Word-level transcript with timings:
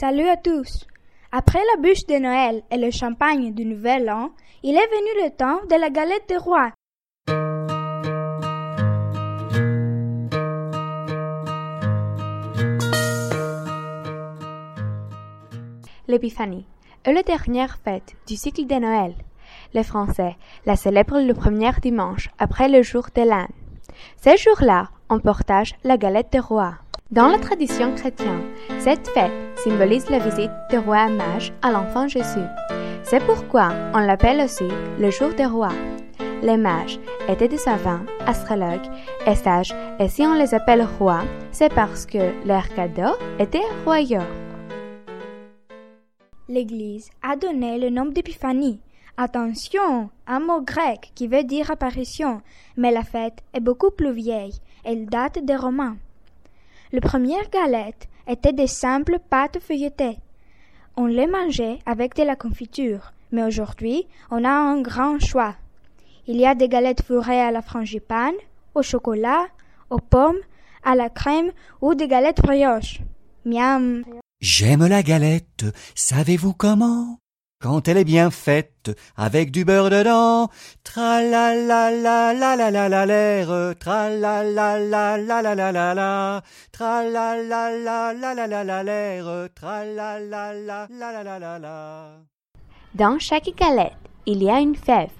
Salut 0.00 0.28
à 0.30 0.38
tous. 0.38 0.86
Après 1.30 1.58
la 1.58 1.82
bûche 1.82 2.06
de 2.06 2.14
Noël 2.14 2.62
et 2.70 2.78
le 2.78 2.90
champagne 2.90 3.52
du 3.52 3.66
Nouvel 3.66 4.08
An, 4.08 4.30
il 4.62 4.74
est 4.74 4.78
venu 4.78 5.24
le 5.24 5.30
temps 5.36 5.60
de 5.68 5.78
la 5.78 5.90
galette 5.90 6.26
des 6.26 6.38
rois. 6.38 6.70
L'épiphanie 16.08 16.64
est 17.04 17.12
la 17.12 17.22
dernière 17.22 17.76
fête 17.84 18.14
du 18.26 18.36
cycle 18.36 18.66
de 18.66 18.76
Noël. 18.76 19.14
Les 19.74 19.84
Français 19.84 20.38
la 20.64 20.76
célèbrent 20.76 21.20
le 21.20 21.34
premier 21.34 21.72
dimanche 21.82 22.30
après 22.38 22.70
le 22.70 22.82
jour 22.82 23.08
de 23.14 23.20
l'âne. 23.20 23.52
Ce 24.16 24.34
jour-là, 24.34 24.88
on 25.10 25.18
partage 25.18 25.74
la 25.84 25.98
galette 25.98 26.32
des 26.32 26.38
rois. 26.38 26.76
Dans 27.10 27.26
la 27.26 27.40
tradition 27.40 27.92
chrétienne, 27.96 28.44
cette 28.78 29.08
fête 29.08 29.32
symbolise 29.64 30.08
la 30.10 30.20
visite 30.20 30.52
du 30.70 30.78
roi 30.78 31.08
mage 31.08 31.52
à 31.60 31.72
l'enfant 31.72 32.06
Jésus. 32.06 32.46
C'est 33.02 33.18
pourquoi 33.26 33.72
on 33.92 33.98
l'appelle 33.98 34.40
aussi 34.44 34.68
le 34.96 35.10
jour 35.10 35.30
des 35.34 35.46
rois. 35.46 35.74
Les 36.40 36.56
mages 36.56 37.00
étaient 37.28 37.48
des 37.48 37.58
savants, 37.58 38.06
astrologues 38.26 38.86
et 39.26 39.34
sages, 39.34 39.74
et 39.98 40.06
si 40.06 40.22
on 40.22 40.34
les 40.34 40.54
appelle 40.54 40.86
rois, 41.00 41.24
c'est 41.50 41.74
parce 41.74 42.06
que 42.06 42.46
leur 42.46 42.68
cadeau 42.68 43.16
était 43.40 43.58
royaux. 43.84 44.20
L'Église 46.48 47.10
a 47.24 47.34
donné 47.34 47.76
le 47.80 47.90
nom 47.90 48.04
d'épiphanie. 48.06 48.78
Attention, 49.16 50.10
un 50.28 50.38
mot 50.38 50.62
grec 50.62 51.10
qui 51.16 51.26
veut 51.26 51.42
dire 51.42 51.72
apparition, 51.72 52.40
mais 52.76 52.92
la 52.92 53.02
fête 53.02 53.40
est 53.52 53.58
beaucoup 53.58 53.90
plus 53.90 54.12
vieille. 54.12 54.60
Elle 54.84 55.06
date 55.06 55.44
des 55.44 55.56
Romains. 55.56 55.96
Les 56.92 57.00
premières 57.00 57.48
galettes 57.50 58.08
étaient 58.26 58.52
des 58.52 58.66
simples 58.66 59.18
pâtes 59.30 59.58
feuilletées. 59.60 60.18
On 60.96 61.06
les 61.06 61.26
mangeait 61.26 61.78
avec 61.86 62.16
de 62.16 62.22
la 62.24 62.36
confiture, 62.36 63.12
mais 63.30 63.44
aujourd'hui, 63.44 64.06
on 64.30 64.44
a 64.44 64.50
un 64.50 64.80
grand 64.82 65.20
choix. 65.20 65.54
Il 66.26 66.36
y 66.36 66.46
a 66.46 66.54
des 66.54 66.68
galettes 66.68 67.02
fourrées 67.02 67.40
à 67.40 67.50
la 67.50 67.62
frangipane, 67.62 68.34
au 68.74 68.82
chocolat, 68.82 69.46
aux 69.88 70.00
pommes, 70.00 70.40
à 70.82 70.94
la 70.94 71.10
crème 71.10 71.52
ou 71.80 71.94
des 71.94 72.08
galettes 72.08 72.42
brioches. 72.42 73.00
Miam. 73.44 74.04
J'aime 74.40 74.86
la 74.86 75.02
galette, 75.02 75.66
savez-vous 75.94 76.54
comment? 76.54 77.18
Quand 77.62 77.88
elle 77.88 77.98
est 77.98 78.04
bien 78.04 78.30
faite, 78.30 78.90
avec 79.18 79.50
du 79.50 79.66
beurre 79.66 79.90
dedans, 79.90 80.48
tra 80.82 81.20
la 81.20 81.54
la 81.54 81.90
la 81.90 82.32
la 82.32 82.56
la 82.56 82.70
la 82.70 82.88
la 82.88 83.04
l'air, 83.04 83.74
tra 83.78 84.08
la 84.08 84.42
la 84.42 84.78
la 84.78 85.18
la 85.18 85.42
la 85.42 85.54
la 85.54 85.70
la 85.70 85.92
la, 85.94 86.42
tra 86.72 87.04
la 87.04 87.36
la 87.36 87.70
la 87.70 88.14
la 88.14 88.32
la 88.32 88.46
la 88.46 88.64
la 88.64 88.82
l'air, 88.82 89.48
tra 89.54 89.84
la 89.84 90.18
la 90.18 90.54
la 90.54 90.86
la 90.88 91.12
la 91.12 91.22
la 91.22 91.38
la 91.38 91.58
la. 91.58 92.06
Dans 92.94 93.18
chaque 93.18 93.52
galette, 93.54 93.92
il 94.24 94.42
y 94.42 94.48
a 94.48 94.58
une 94.58 94.74
fève, 94.74 95.12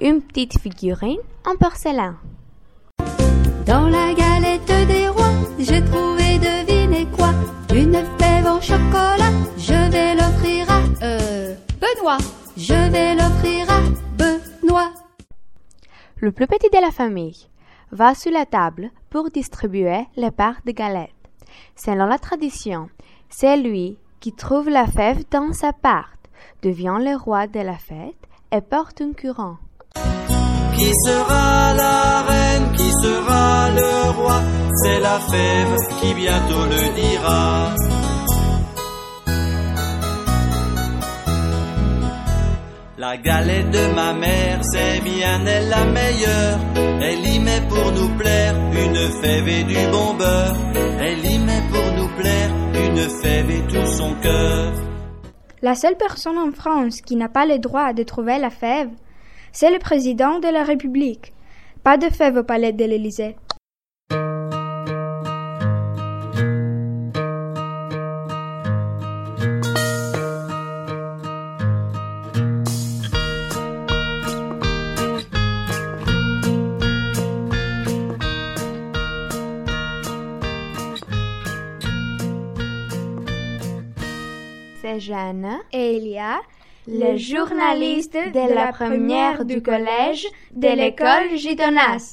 une 0.00 0.22
petite 0.22 0.56
figurine 0.60 1.18
en 1.44 1.56
porcelain. 1.56 2.16
Dans 3.66 3.88
la 3.88 4.14
galette 4.14 4.37
Je 12.56 12.90
vais 12.90 13.14
l'offrir 13.14 13.70
à 13.70 13.80
Benoît. 14.16 14.92
Le 16.16 16.32
plus 16.32 16.46
petit 16.46 16.70
de 16.70 16.80
la 16.80 16.90
famille 16.90 17.48
va 17.92 18.14
sur 18.14 18.32
la 18.32 18.46
table 18.46 18.90
pour 19.10 19.30
distribuer 19.30 20.06
les 20.16 20.30
parts 20.30 20.60
de 20.64 20.72
galettes. 20.72 21.10
Selon 21.76 22.06
la 22.06 22.18
tradition, 22.18 22.88
c'est 23.28 23.56
lui 23.56 23.98
qui 24.20 24.32
trouve 24.32 24.68
la 24.68 24.86
fève 24.86 25.24
dans 25.30 25.52
sa 25.52 25.72
part, 25.72 26.12
devient 26.62 26.98
le 26.98 27.16
roi 27.16 27.46
de 27.46 27.60
la 27.60 27.76
fête 27.76 28.16
et 28.52 28.60
porte 28.60 29.00
un 29.00 29.12
couronne. 29.12 29.58
Qui 30.74 30.92
sera 31.04 31.74
la 31.74 32.22
reine, 32.22 32.72
qui 32.72 32.90
sera 33.02 33.70
le 33.70 34.10
roi? 34.18 34.40
C'est 34.82 35.00
la 35.00 35.18
fève 35.20 35.76
qui 36.00 36.14
bientôt 36.14 36.64
le 36.66 36.94
dira. 36.94 37.74
La 42.98 43.16
galette 43.16 43.70
de 43.70 43.94
ma 43.94 44.12
mère, 44.12 44.58
c'est 44.64 45.00
bien 45.04 45.46
elle 45.46 45.68
la 45.68 45.84
meilleure. 45.84 46.58
Elle 47.00 47.24
y 47.32 47.38
met 47.38 47.60
pour 47.68 47.92
nous 47.92 48.08
plaire 48.18 48.56
une 48.72 49.22
fève 49.22 49.48
et 49.48 49.62
du 49.62 49.86
bon 49.92 50.14
beurre. 50.14 50.56
Elle 51.00 51.24
y 51.24 51.38
met 51.38 51.62
pour 51.70 51.92
nous 51.96 52.08
plaire 52.16 52.50
une 52.74 53.08
fève 53.22 53.50
et 53.52 53.62
tout 53.68 53.86
son 53.86 54.16
cœur. 54.16 54.72
La 55.62 55.76
seule 55.76 55.96
personne 55.96 56.38
en 56.38 56.50
France 56.50 57.00
qui 57.00 57.14
n'a 57.14 57.28
pas 57.28 57.46
le 57.46 57.60
droit 57.60 57.92
de 57.92 58.02
trouver 58.02 58.36
la 58.38 58.50
fève, 58.50 58.90
c'est 59.52 59.70
le 59.70 59.78
président 59.78 60.40
de 60.40 60.48
la 60.48 60.64
République. 60.64 61.32
Pas 61.84 61.98
de 61.98 62.10
fève 62.10 62.38
au 62.38 62.42
palais 62.42 62.72
de 62.72 62.84
l'Élysée. 62.84 63.36
C'est 84.80 85.00
Jeanne, 85.00 85.58
Et 85.72 85.96
il 85.96 86.06
y 86.06 86.18
a 86.18 86.38
le 86.86 87.16
journaliste 87.16 88.14
de 88.14 88.54
la 88.54 88.72
première 88.72 89.44
du 89.44 89.60
collège 89.60 90.26
de 90.52 90.68
l'école 90.68 91.36
Gidonas. 91.36 92.06